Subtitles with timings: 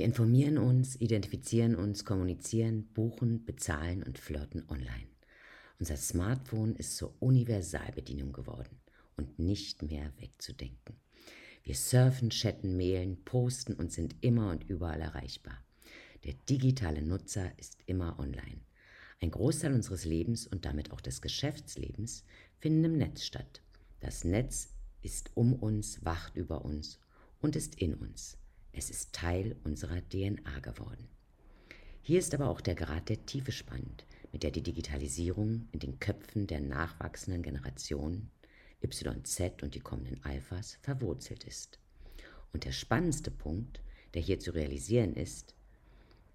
[0.00, 5.10] Wir informieren uns, identifizieren uns, kommunizieren, buchen, bezahlen und flirten online.
[5.78, 8.80] Unser Smartphone ist zur Universalbedienung geworden
[9.18, 10.96] und nicht mehr wegzudenken.
[11.64, 15.62] Wir surfen, chatten, mailen, posten und sind immer und überall erreichbar.
[16.24, 18.62] Der digitale Nutzer ist immer online.
[19.20, 22.24] Ein Großteil unseres Lebens und damit auch des Geschäftslebens
[22.58, 23.60] finden im Netz statt.
[24.00, 24.70] Das Netz
[25.02, 26.98] ist um uns, wacht über uns
[27.42, 28.39] und ist in uns.
[28.72, 31.08] Es ist Teil unserer DNA geworden.
[32.02, 35.98] Hier ist aber auch der Grad der Tiefe spannend, mit der die Digitalisierung in den
[35.98, 38.30] Köpfen der nachwachsenden Generationen
[38.82, 41.78] YZ und die kommenden Alphas verwurzelt ist.
[42.52, 43.82] Und der spannendste Punkt,
[44.14, 45.54] der hier zu realisieren ist,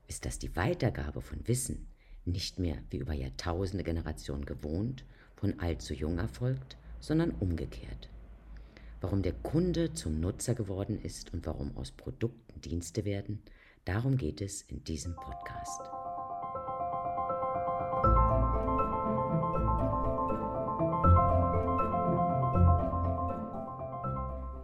[0.08, 1.88] ist, dass die Weitergabe von Wissen
[2.26, 5.06] nicht mehr wie über Jahrtausende Generationen gewohnt
[5.36, 8.10] von alt zu jung erfolgt, sondern umgekehrt.
[9.02, 13.44] Warum der Kunde zum Nutzer geworden ist und warum aus Produkten Dienste werden,
[13.84, 15.82] darum geht es in diesem Podcast.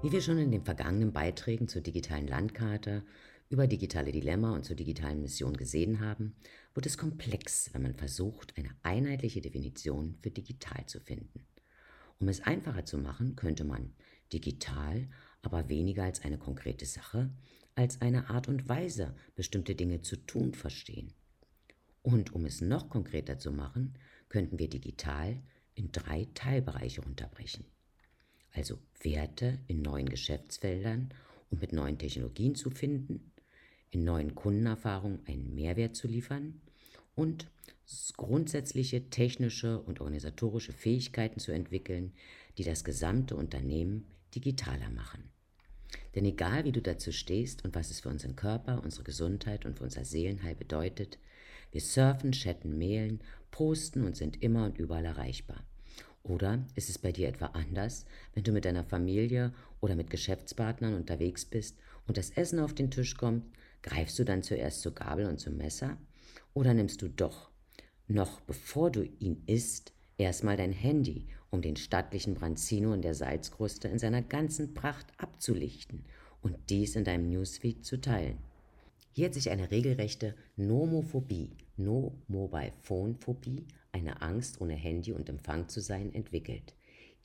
[0.02, 3.04] Wie wir schon in den vergangenen Beiträgen zur digitalen Landkarte,
[3.50, 6.36] über digitale Dilemma und zur digitalen Mission gesehen haben,
[6.74, 11.46] wird es komplex, wenn man versucht, eine einheitliche Definition für digital zu finden.
[12.20, 13.94] Um es einfacher zu machen, könnte man
[14.34, 15.08] digital
[15.42, 17.32] aber weniger als eine konkrete Sache,
[17.76, 21.14] als eine Art und Weise, bestimmte Dinge zu tun verstehen.
[22.04, 23.96] Und um es noch konkreter zu machen,
[24.30, 25.42] könnten wir digital
[25.74, 27.66] in drei Teilbereiche unterbrechen
[28.54, 31.14] also Werte in neuen Geschäftsfeldern
[31.50, 33.32] und mit neuen Technologien zu finden,
[33.90, 36.62] in neuen Kundenerfahrungen einen Mehrwert zu liefern
[37.16, 37.48] und
[38.16, 42.14] grundsätzliche technische und organisatorische Fähigkeiten zu entwickeln,
[42.58, 45.30] die das gesamte Unternehmen digitaler machen.
[46.16, 49.78] Denn egal wie du dazu stehst und was es für unseren Körper, unsere Gesundheit und
[49.78, 51.18] für unser Seelenheil bedeutet,
[51.72, 55.64] wir surfen, chatten, mailen, posten und sind immer und überall erreichbar.
[56.24, 60.94] Oder ist es bei dir etwa anders, wenn du mit deiner Familie oder mit Geschäftspartnern
[60.94, 61.78] unterwegs bist
[62.08, 63.46] und das Essen auf den Tisch kommt,
[63.82, 65.98] greifst du dann zuerst zur Gabel und zum Messer?
[66.54, 67.50] Oder nimmst du doch,
[68.08, 73.88] noch bevor du ihn isst, erstmal dein Handy, um den stattlichen Branzino in der Salzkruste
[73.88, 76.06] in seiner ganzen Pracht abzulichten
[76.42, 78.40] und dies in deinem Newsfeed zu teilen?
[79.14, 86.14] Hier hat sich eine regelrechte Nomophobie, No-Mobile-Phone-Phobie eine Angst, ohne Handy und Empfang zu sein,
[86.14, 86.74] entwickelt.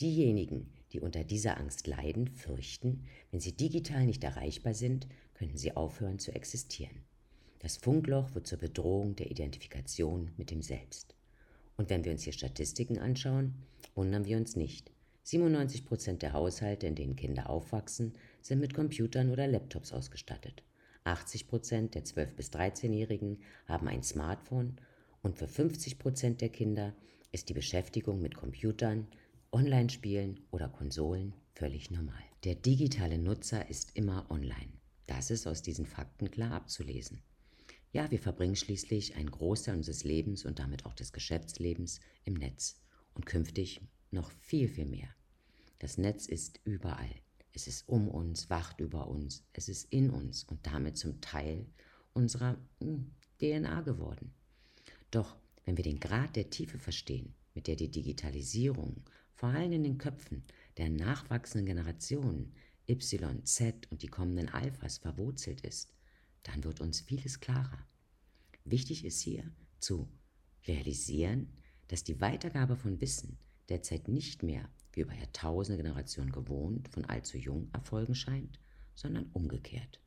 [0.01, 5.77] Diejenigen, die unter dieser Angst leiden, fürchten, wenn sie digital nicht erreichbar sind, könnten sie
[5.77, 7.05] aufhören zu existieren.
[7.61, 11.15] Das Funkloch wird zur Bedrohung der Identifikation mit dem Selbst.
[11.77, 13.55] Und wenn wir uns hier Statistiken anschauen,
[13.97, 14.93] wundern wir uns nicht.
[15.25, 18.13] 97 Prozent der Haushalte, in denen Kinder aufwachsen,
[18.43, 20.63] sind mit Computern oder Laptops ausgestattet.
[21.03, 24.77] 80 Prozent der 12- bis 13-Jährigen haben ein Smartphone
[25.23, 26.95] und für 50 Prozent der Kinder
[27.33, 29.09] ist die Beschäftigung mit Computern,
[29.51, 32.23] Online-Spielen oder Konsolen völlig normal.
[32.45, 34.73] Der digitale Nutzer ist immer online.
[35.07, 37.23] Das ist aus diesen Fakten klar abzulesen.
[37.93, 42.81] Ja, wir verbringen schließlich einen Großteil unseres Lebens und damit auch des Geschäftslebens im Netz
[43.17, 45.09] und künftig noch viel, viel mehr.
[45.79, 47.11] Das Netz ist überall.
[47.53, 51.67] Es ist um uns, wacht über uns, es ist in uns und damit zum Teil
[52.13, 54.33] unserer hm, DNA geworden.
[55.11, 59.03] Doch wenn wir den Grad der Tiefe verstehen, mit der die Digitalisierung
[59.35, 60.45] vor allem in den Köpfen
[60.77, 62.53] der nachwachsenden Generationen
[62.89, 65.93] Y, Z und die kommenden Alphas verwurzelt ist,
[66.43, 67.87] dann wird uns vieles klarer.
[68.65, 70.09] Wichtig ist hier zu
[70.67, 71.49] realisieren,
[71.89, 73.39] dass die Weitergabe von Wissen
[73.69, 78.59] derzeit nicht mehr wie über Jahrtausende Generationen gewohnt von allzu jung erfolgen scheint,
[78.95, 80.01] sondern umgekehrt.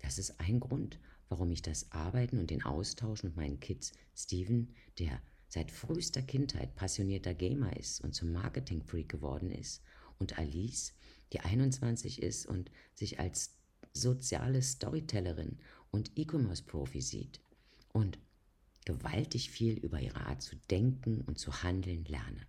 [0.00, 4.74] Das ist ein Grund, warum ich das Arbeiten und den Austausch mit meinen Kids, Steven,
[4.98, 9.82] der seit frühester Kindheit passionierter Gamer ist und zum Marketing-Freak geworden ist,
[10.18, 10.94] und Alice,
[11.32, 13.56] die 21 ist und sich als
[13.92, 15.58] soziale Storytellerin
[15.90, 17.40] und E-Commerce-Profi sieht
[17.92, 18.18] und
[18.84, 22.46] gewaltig viel über ihre Art zu denken und zu handeln lerne.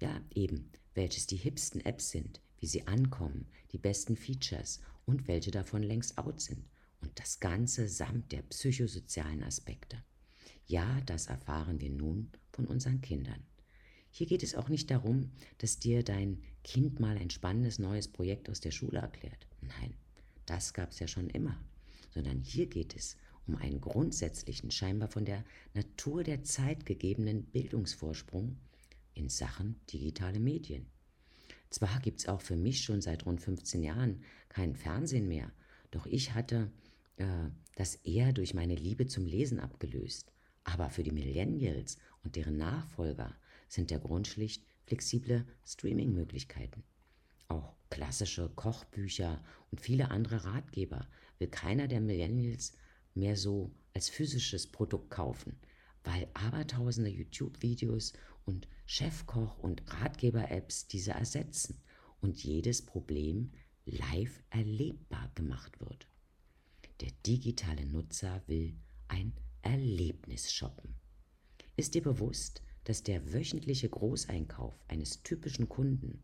[0.00, 5.50] Ja, eben, welches die hipsten Apps sind, wie sie ankommen, die besten Features und welche
[5.50, 6.64] davon längst out sind
[7.00, 10.02] und das Ganze samt der psychosozialen Aspekte.
[10.66, 13.42] Ja, das erfahren wir nun von unseren Kindern.
[14.10, 18.50] Hier geht es auch nicht darum, dass dir dein Kind mal ein spannendes neues Projekt
[18.50, 19.46] aus der Schule erklärt.
[19.60, 19.94] Nein,
[20.46, 21.56] das gab es ja schon immer.
[22.12, 23.16] Sondern hier geht es
[23.50, 25.44] um einen grundsätzlichen, scheinbar von der
[25.74, 28.56] Natur der Zeit gegebenen Bildungsvorsprung
[29.14, 30.86] in Sachen digitale Medien.
[31.70, 35.52] Zwar gibt es auch für mich schon seit rund 15 Jahren kein Fernsehen mehr,
[35.90, 36.70] doch ich hatte
[37.16, 37.26] äh,
[37.74, 40.32] das eher durch meine Liebe zum Lesen abgelöst.
[40.62, 43.34] Aber für die Millennials und deren Nachfolger
[43.68, 46.84] sind der Grund schlicht flexible Streaming-Möglichkeiten.
[47.48, 51.08] Auch klassische Kochbücher und viele andere Ratgeber
[51.38, 52.74] will keiner der Millennials
[53.14, 55.58] mehr so als physisches Produkt kaufen,
[56.04, 58.12] weil abertausende YouTube-Videos
[58.44, 61.80] und Chefkoch- und Ratgeber-Apps diese ersetzen
[62.20, 63.52] und jedes Problem
[63.86, 66.06] live erlebbar gemacht wird.
[67.00, 68.74] Der digitale Nutzer will
[69.08, 70.94] ein Erlebnis shoppen.
[71.76, 76.22] Ist dir bewusst, dass der wöchentliche Großeinkauf eines typischen Kunden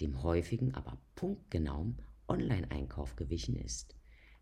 [0.00, 3.94] dem häufigen, aber punktgenauen Online-Einkauf gewichen ist?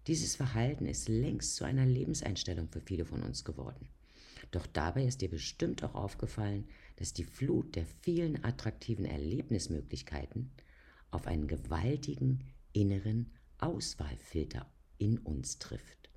[0.06, 3.88] Dieses Verhalten ist längst zu einer Lebenseinstellung für viele von uns geworden.
[4.50, 10.50] Doch dabei ist dir bestimmt auch aufgefallen, dass die Flut der vielen attraktiven Erlebnismöglichkeiten
[11.10, 16.10] auf einen gewaltigen inneren Auswahlfilter in uns trifft.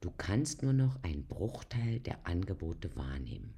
[0.00, 3.54] Du kannst nur noch einen Bruchteil der Angebote wahrnehmen,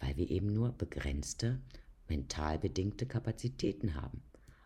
[0.00, 1.60] weil wir eben nur begrenzte,
[2.08, 4.22] mental bedingte Kapazitäten haben.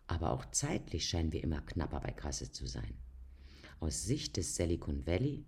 [0.07, 2.93] Aber auch zeitlich scheinen wir immer knapper bei Kasse zu sein.
[3.81, 5.43] Aus Sicht des Silicon Valley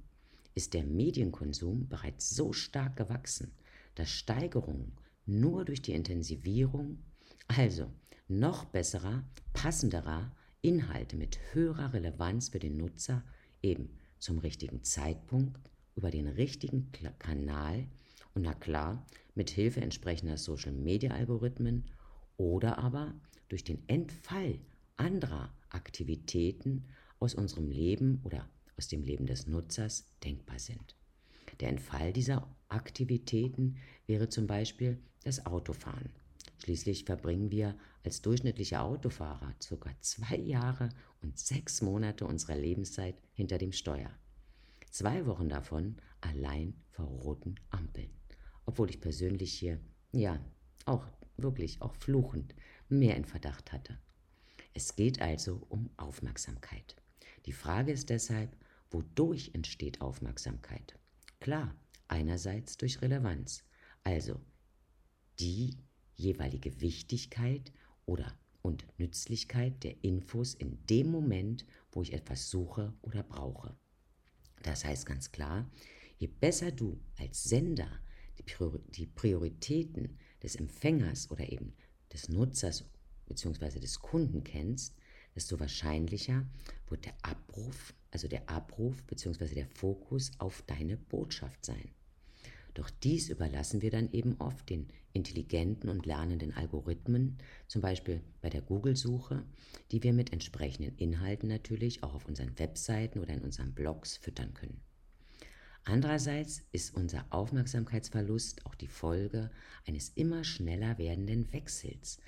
[0.56, 3.51] ist der Medienkonsum bereits so stark gewachsen,
[3.94, 4.91] dass Steigerungen
[5.27, 6.97] nur durch die Intensivierung,
[7.47, 7.94] also
[8.27, 13.24] noch besserer, passenderer Inhalte mit höherer Relevanz für den Nutzer
[13.62, 17.86] eben zum richtigen Zeitpunkt über den richtigen Kanal
[18.33, 19.06] und na klar,
[19.36, 21.86] mit Hilfe entsprechender Social Media Algorithmen
[22.38, 23.13] oder aber
[23.47, 24.59] durch den Entfall
[24.97, 26.88] anderer Aktivitäten
[27.23, 30.95] aus unserem Leben oder aus dem Leben des Nutzers denkbar sind.
[31.59, 33.77] Der Entfall dieser Aktivitäten
[34.07, 36.11] wäre zum Beispiel das Autofahren.
[36.63, 39.89] Schließlich verbringen wir als durchschnittliche Autofahrer ca.
[40.01, 40.89] zwei Jahre
[41.21, 44.11] und sechs Monate unserer Lebenszeit hinter dem Steuer.
[44.89, 48.09] Zwei Wochen davon allein vor roten Ampeln.
[48.65, 49.79] Obwohl ich persönlich hier,
[50.11, 50.39] ja,
[50.85, 51.05] auch
[51.37, 52.55] wirklich, auch fluchend,
[52.89, 53.97] mehr in Verdacht hatte.
[54.73, 56.95] Es geht also um Aufmerksamkeit.
[57.45, 58.55] Die Frage ist deshalb,
[58.89, 60.97] wodurch entsteht Aufmerksamkeit?
[61.39, 61.75] Klar,
[62.07, 63.63] einerseits durch Relevanz,
[64.03, 64.39] also
[65.39, 65.77] die
[66.15, 67.73] jeweilige Wichtigkeit
[68.05, 73.75] oder und Nützlichkeit der Infos in dem Moment, wo ich etwas suche oder brauche.
[74.61, 75.69] Das heißt ganz klar,
[76.17, 77.99] je besser du als Sender
[78.95, 81.73] die Prioritäten des Empfängers oder eben
[82.11, 82.85] des Nutzers
[83.25, 83.79] bzw.
[83.79, 84.95] des Kunden kennst,
[85.35, 86.45] desto wahrscheinlicher
[86.89, 89.56] wird der Abruf, also der Abruf bzw.
[89.56, 91.89] der Fokus auf deine Botschaft sein.
[92.74, 97.38] Doch dies überlassen wir dann eben oft den intelligenten und lernenden Algorithmen,
[97.68, 99.44] zum Beispiel bei der Google-Suche,
[99.91, 104.56] die wir mit entsprechenden Inhalten natürlich auch auf unseren Webseiten oder in unseren Blogs füttern
[104.56, 104.81] können.
[105.86, 109.51] Andererseits ist unser Aufmerksamkeitsverlust auch die Folge
[109.86, 112.19] eines immer schneller werdenden Wechsels.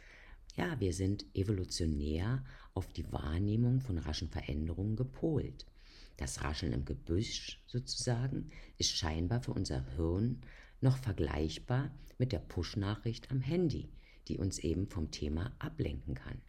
[0.58, 2.42] Ja, wir sind evolutionär
[2.74, 5.66] auf die Wahrnehmung von raschen Veränderungen gepolt.
[6.16, 10.40] Das Rascheln im Gebüsch sozusagen ist scheinbar für unser Hirn
[10.80, 13.90] noch vergleichbar mit der Push-Nachricht am Handy,
[14.30, 16.42] die uns eben vom Thema ablenken kann.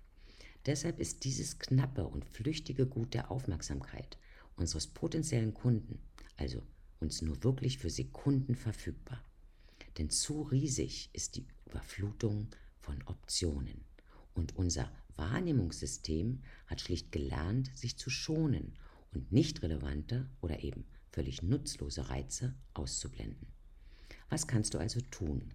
[0.67, 4.19] Deshalb ist dieses knappe und flüchtige Gut der Aufmerksamkeit
[4.55, 5.99] unseres potenziellen Kunden,
[6.37, 6.63] also
[7.01, 9.23] uns nur wirklich für Sekunden verfügbar.
[9.99, 13.86] Denn zu riesig ist die Überflutung von Optionen.
[14.37, 18.75] Und unser Wahrnehmungssystem hat schlicht gelernt, sich zu schonen
[19.13, 23.49] und nicht relevante oder eben völlig nutzlose Reize auszublenden.
[24.29, 25.55] Was kannst du also tun?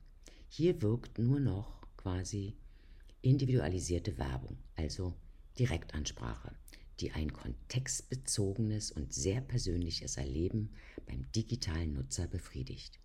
[0.50, 2.58] Hier wirkt nur noch quasi
[3.22, 5.14] individualisierte Werbung, also
[5.60, 6.56] Direktansprache,
[7.00, 10.72] die ein kontextbezogenes und sehr persönliches Erleben
[11.06, 13.00] beim digitalen Nutzer befriedigt.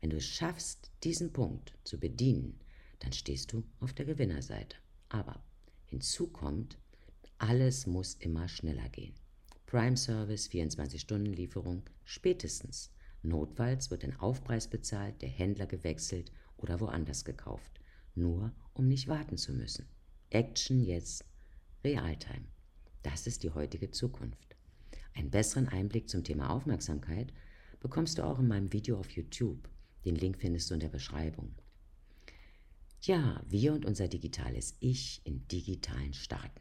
[0.00, 2.60] Wenn du es schaffst, diesen Punkt zu bedienen,
[2.98, 4.76] dann stehst du auf der Gewinnerseite.
[5.12, 5.44] Aber
[5.84, 6.78] hinzu kommt,
[7.36, 9.14] alles muss immer schneller gehen.
[9.66, 12.90] Prime Service, 24-Stunden-Lieferung, spätestens.
[13.20, 17.78] Notfalls wird ein Aufpreis bezahlt, der Händler gewechselt oder woanders gekauft,
[18.14, 19.86] nur um nicht warten zu müssen.
[20.30, 21.26] Action jetzt,
[21.84, 22.46] Realtime.
[23.02, 24.56] Das ist die heutige Zukunft.
[25.12, 27.34] Einen besseren Einblick zum Thema Aufmerksamkeit
[27.80, 29.68] bekommst du auch in meinem Video auf YouTube.
[30.06, 31.54] Den Link findest du in der Beschreibung.
[33.04, 36.60] Ja, wir und unser digitales Ich in digitalen Staaten.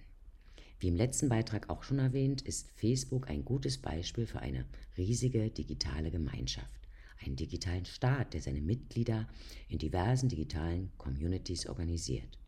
[0.80, 4.66] Wie im letzten Beitrag auch schon erwähnt, ist Facebook ein gutes Beispiel für eine
[4.98, 6.88] riesige digitale Gemeinschaft,
[7.20, 9.28] einen digitalen Staat, der seine Mitglieder
[9.70, 12.40] in diversen digitalen Communities organisiert.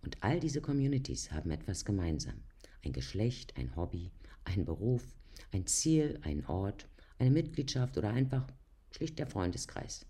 [0.00, 2.40] Und all diese Communities haben etwas gemeinsam.
[2.82, 4.10] Ein Geschlecht, ein Hobby,
[4.44, 5.04] ein Beruf,
[5.52, 8.46] ein Ziel, ein Ort, eine Mitgliedschaft oder einfach
[8.90, 10.06] schlicht der Freundeskreis.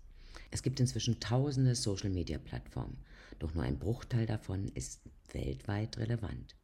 [0.51, 2.97] Es gibt inzwischen tausende Social-Media-Plattformen,
[3.39, 5.01] doch nur ein Bruchteil davon ist
[5.31, 6.55] weltweit relevant.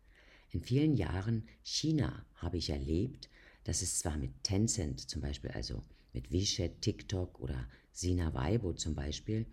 [0.51, 3.29] In vielen Jahren China habe ich erlebt,
[3.63, 5.81] dass es zwar mit Tencent zum Beispiel, also
[6.13, 9.45] mit WeChat, TikTok oder Sina Weibo zum Beispiel,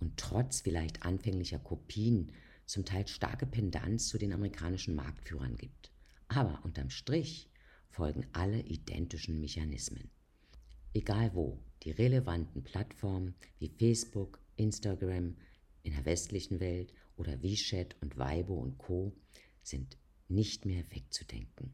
[0.00, 2.32] und trotz vielleicht anfänglicher Kopien
[2.64, 5.90] zum Teil starke Pendanz zu den amerikanischen Marktführern gibt.
[6.28, 7.48] Aber unterm Strich
[7.90, 10.10] folgen alle identischen Mechanismen.
[10.92, 15.36] Egal wo, die relevanten Plattformen wie Facebook, Instagram
[15.84, 19.12] in der westlichen Welt oder WeChat und Weibo und Co
[19.62, 21.72] sind nicht mehr wegzudenken.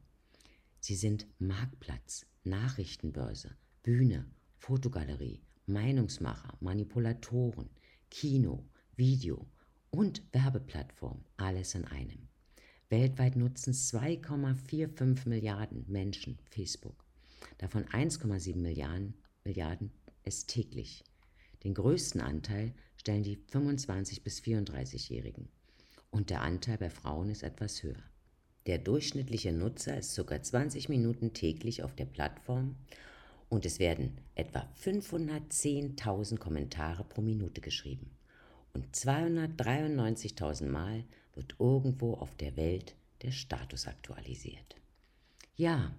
[0.81, 4.27] Sie sind Marktplatz, Nachrichtenbörse, Bühne,
[4.59, 7.71] Fotogalerie, Meinungsmacher, Manipulatoren,
[8.11, 9.49] Kino, Video
[9.89, 12.29] und Werbeplattform, alles in einem.
[12.91, 17.07] Weltweit nutzen 2,45 Milliarden Menschen Facebook,
[17.57, 19.15] davon 1,7 Milliarden,
[19.45, 19.91] Milliarden
[20.25, 21.05] es täglich.
[21.65, 25.49] Den größten Anteil stellen die 25 bis 34-Jährigen
[26.11, 28.03] und der Anteil bei Frauen ist etwas höher.
[28.67, 30.43] Der durchschnittliche Nutzer ist ca.
[30.43, 32.77] 20 Minuten täglich auf der Plattform
[33.49, 38.11] und es werden etwa 510.000 Kommentare pro Minute geschrieben.
[38.73, 44.77] Und 293.000 Mal wird irgendwo auf der Welt der Status aktualisiert.
[45.57, 45.95] Ja,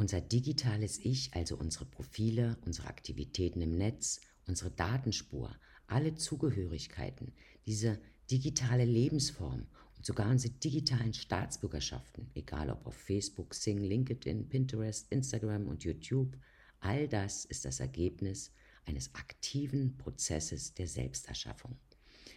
[0.00, 5.54] unser digitales Ich, also unsere Profile, unsere Aktivitäten im Netz, unsere Datenspur,
[5.88, 7.34] alle Zugehörigkeiten,
[7.66, 9.66] diese digitale Lebensform
[9.98, 16.34] und sogar unsere digitalen Staatsbürgerschaften, egal ob auf Facebook, Sing, LinkedIn, Pinterest, Instagram und YouTube,
[16.78, 18.52] all das ist das Ergebnis
[18.86, 21.76] eines aktiven Prozesses der Selbsterschaffung,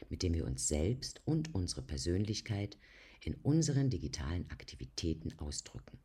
[0.10, 2.77] mit dem wir uns selbst und unsere Persönlichkeit
[3.22, 5.98] in unseren digitalen Aktivitäten ausdrücken.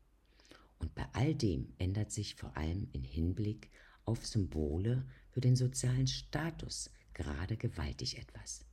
[0.79, 3.71] Und bei all dem ändert sich vor allem in Hinblick
[4.05, 8.65] auf Symbole für den sozialen Status gerade gewaltig etwas.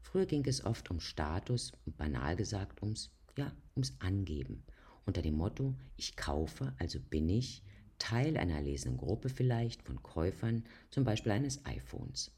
[0.00, 4.64] Früher ging es oft um Status und banal gesagt ums, ja, ums Angeben.
[5.04, 7.62] Unter dem Motto, ich kaufe, also bin ich,
[7.98, 12.32] Teil einer erlesenen Gruppe vielleicht von Käufern, zum Beispiel eines iPhones.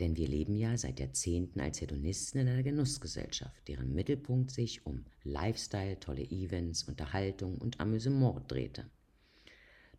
[0.00, 5.04] Denn wir leben ja seit Jahrzehnten als Hedonisten in einer Genussgesellschaft, deren Mittelpunkt sich um
[5.22, 8.90] Lifestyle, tolle Events, Unterhaltung und Amüsement drehte.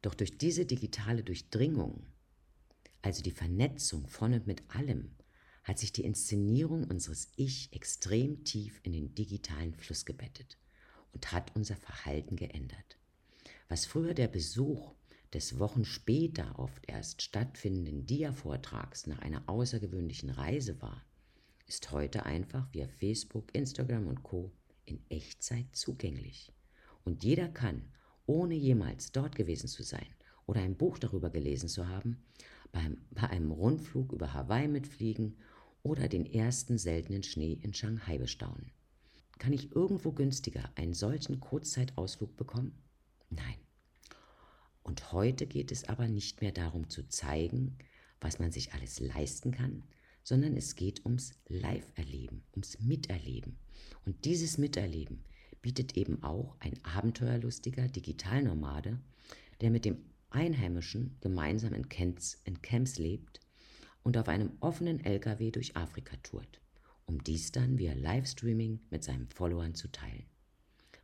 [0.02, 2.06] Doch durch diese digitale Durchdringung,
[3.02, 5.12] also die Vernetzung von und mit allem,
[5.64, 10.60] hat sich die Inszenierung unseres Ich extrem tief in den digitalen Fluss gebettet
[11.12, 12.98] und hat unser Verhalten geändert.
[13.68, 14.94] Was früher der Besuch
[15.36, 21.04] des Wochen später oft erst stattfindenden Dia-Vortrags nach einer außergewöhnlichen Reise war,
[21.68, 24.54] ist heute einfach via Facebook, Instagram und Co.
[24.86, 26.54] in Echtzeit zugänglich.
[27.04, 27.82] Und jeder kann,
[28.26, 30.08] ohne jemals dort gewesen zu sein
[30.46, 32.24] oder ein Buch darüber gelesen zu haben,
[32.72, 35.36] beim, bei einem Rundflug über Hawaii mitfliegen
[35.84, 38.72] oder den ersten seltenen Schnee in Shanghai bestaunen.
[39.38, 42.82] Kann ich irgendwo günstiger einen solchen Kurzzeitausflug bekommen?
[43.30, 43.65] Nein.
[44.86, 47.76] Und heute geht es aber nicht mehr darum zu zeigen,
[48.22, 49.84] was man sich alles leisten kann,
[50.22, 53.58] sondern es geht ums Live-Erleben, ums Miterleben.
[54.06, 55.24] Und dieses Miterleben
[55.64, 59.00] bietet eben auch ein abenteuerlustiger Digitalnomade,
[59.60, 59.98] der mit dem
[60.30, 63.40] Einheimischen gemeinsam in Camps, in Camps lebt
[64.04, 66.62] und auf einem offenen LKW durch Afrika tourt,
[67.08, 70.28] um dies dann via Livestreaming mit seinen Followern zu teilen.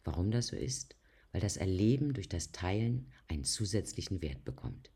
[0.04, 0.96] Warum das so ist?
[1.32, 4.92] Weil das Erleben durch das Teilen einen zusätzlichen Wert bekommt.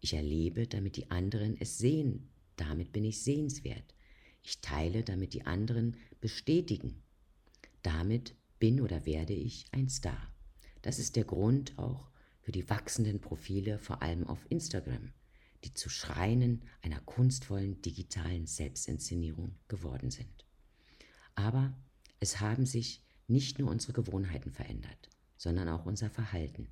[0.00, 3.94] Ich erlebe, damit die anderen es sehen, damit bin ich sehenswert.
[4.42, 7.02] Ich teile, damit die anderen bestätigen.
[7.82, 10.32] Damit bin oder werde ich ein Star.
[10.82, 12.10] Das ist der Grund auch
[12.40, 15.12] für die wachsenden Profile, vor allem auf Instagram
[15.64, 20.46] die zu Schreinen einer kunstvollen digitalen Selbstinszenierung geworden sind.
[21.34, 21.76] Aber
[22.20, 25.10] es haben sich nicht nur unsere Gewohnheiten verändert,
[25.42, 26.68] sondern auch unser Verhalten.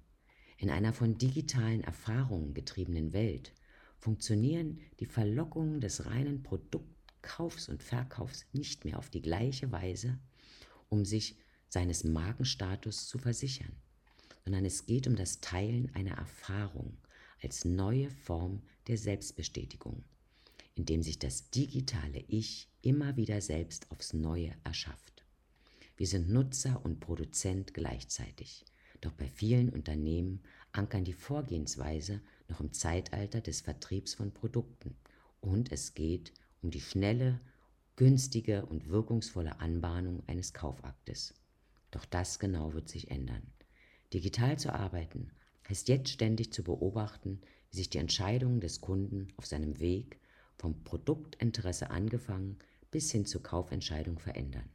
[0.57, 3.53] In einer von digitalen Erfahrungen getriebenen Welt
[3.99, 10.21] funktionieren die Verlockungen des reinen Produktkaufs und Verkaufs nicht mehr auf die gleiche Weise,
[10.89, 11.37] um sich
[11.69, 13.73] seines Markenstatus zu versichern,
[14.45, 16.97] sondern es geht um das Teilen einer Erfahrung
[17.43, 20.05] als neue Form der Selbstbestätigung,
[20.77, 25.20] indem sich das digitale Ich immer wieder selbst aufs Neue erschafft.
[26.01, 28.65] Wir sind Nutzer und Produzent gleichzeitig,
[29.03, 30.41] doch bei vielen Unternehmen
[30.73, 34.97] ankern die Vorgehensweise noch im Zeitalter des Vertriebs von Produkten
[35.43, 37.39] und es geht um die schnelle,
[37.97, 41.35] günstige und wirkungsvolle Anbahnung eines Kaufaktes.
[41.91, 43.53] Doch das genau wird sich ändern.
[44.15, 45.31] Digital zu arbeiten
[45.69, 50.19] heißt jetzt ständig zu beobachten, wie sich die Entscheidungen des Kunden auf seinem Weg
[50.57, 52.57] vom Produktinteresse angefangen
[52.91, 54.71] bis hin zur Kaufentscheidung verändern.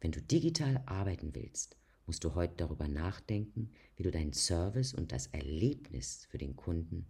[0.00, 1.76] Wenn du digital arbeiten willst,
[2.06, 7.06] musst du heute darüber nachdenken, wie du deinen Service und das Erlebnis für den Kunden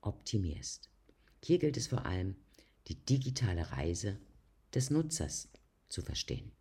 [0.00, 0.90] optimierst.
[1.42, 2.36] Hier gilt es vor allem,
[2.88, 4.18] die digitale Reise
[4.74, 5.48] des Nutzers
[5.88, 6.52] zu verstehen.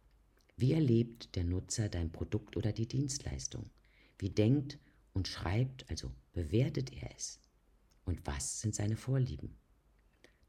[0.58, 3.70] Wie erlebt der Nutzer dein Produkt oder die Dienstleistung?
[4.18, 4.80] Wie denkt
[5.14, 7.40] und schreibt, also bewertet er es?
[8.04, 9.59] Und was sind seine Vorlieben?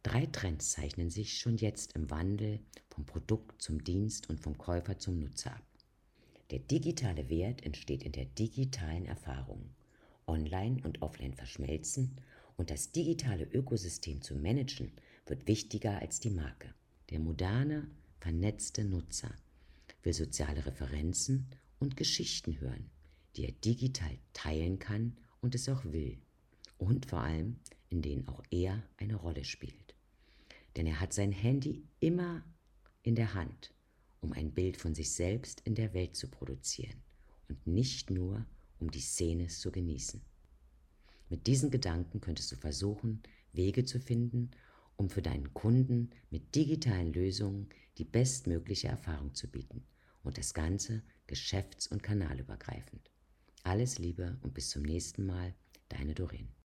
[0.03, 4.99] Drei Trends zeichnen sich schon jetzt im Wandel vom Produkt zum Dienst und vom Käufer
[4.99, 5.63] zum Nutzer ab.
[6.51, 9.71] Der digitale Wert entsteht in der digitalen Erfahrung.
[10.27, 12.17] Online und offline verschmelzen
[12.57, 14.91] und das digitale Ökosystem zu managen
[15.27, 16.73] wird wichtiger als die Marke.
[17.11, 17.87] Der moderne,
[18.21, 19.35] vernetzte Nutzer
[20.03, 21.47] will soziale Referenzen
[21.79, 22.91] und Geschichten hören,
[23.37, 26.19] die er digital teilen kann und es auch will.
[26.79, 27.57] Und vor allem,
[27.91, 29.95] in denen auch er eine Rolle spielt.
[30.77, 32.43] Denn er hat sein Handy immer
[33.03, 33.75] in der Hand,
[34.21, 37.03] um ein Bild von sich selbst in der Welt zu produzieren
[37.49, 38.47] und nicht nur,
[38.79, 40.23] um die Szene zu genießen.
[41.29, 44.51] Mit diesen Gedanken könntest du versuchen, Wege zu finden,
[44.97, 47.69] um für deinen Kunden mit digitalen Lösungen
[47.99, 49.85] die bestmögliche Erfahrung zu bieten
[50.23, 53.11] und das Ganze geschäfts- und kanalübergreifend.
[53.63, 55.55] Alles Liebe und bis zum nächsten Mal,
[55.89, 56.51] deine Doreen.